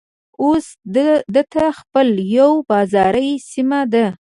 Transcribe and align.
اوس 0.43 0.65
دته 1.35 1.65
خېل 1.77 2.09
يوه 2.37 2.59
بازاري 2.71 3.29
سيمه 3.51 3.81
ده. 3.93 4.05